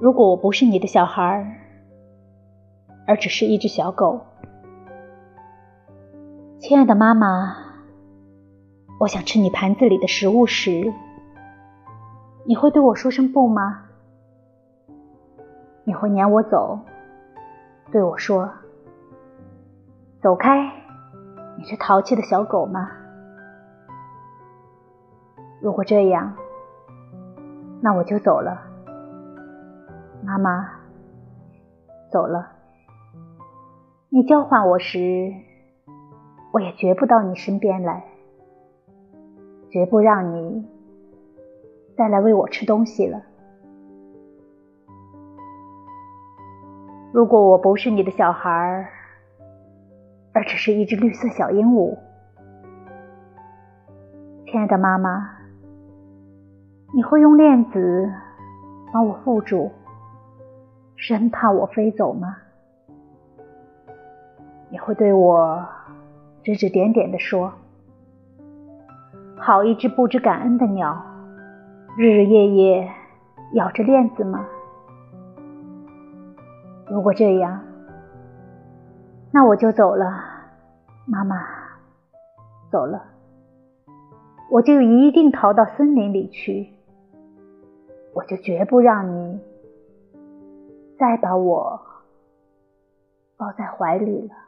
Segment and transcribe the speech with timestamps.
[0.00, 1.44] 如果我不是你的小孩儿，
[3.04, 4.20] 而只是一只小狗，
[6.60, 7.56] 亲爱的妈妈，
[9.00, 10.92] 我想吃你盘子里的食物时，
[12.46, 13.86] 你会对我说声不吗？
[15.82, 16.78] 你会撵我走，
[17.90, 18.48] 对我说
[20.22, 20.64] ：“走开，
[21.56, 22.88] 你这淘气的小狗吗？”
[25.60, 26.36] 如果这样，
[27.80, 28.67] 那我就走了。
[30.28, 30.68] 妈妈，
[32.12, 32.52] 走了。
[34.10, 35.32] 你叫唤我时，
[36.52, 38.04] 我也绝不到你身边来，
[39.70, 40.68] 绝不让你
[41.96, 43.22] 再来喂我吃东西了。
[47.10, 48.86] 如果我不是你的小孩，
[50.34, 51.96] 而只是一只绿色小鹦鹉，
[54.44, 55.38] 亲爱的妈妈，
[56.94, 58.12] 你会用链子
[58.92, 59.70] 把我缚住？
[60.98, 62.36] 生怕我飞走吗？
[64.68, 65.64] 你会对我
[66.42, 67.52] 指指点点的说
[69.38, 71.00] ：“好一只不知感恩的鸟，
[71.96, 72.90] 日日夜夜
[73.54, 74.44] 咬着链子吗？”
[76.90, 77.62] 如果这样，
[79.30, 80.20] 那我就走了，
[81.06, 81.36] 妈妈，
[82.72, 83.04] 走了，
[84.50, 86.70] 我就一定逃到森林里去，
[88.14, 89.38] 我就绝不让你。
[90.98, 91.80] 再把我
[93.36, 94.47] 抱在怀里了。